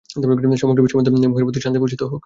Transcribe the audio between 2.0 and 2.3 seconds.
হোক।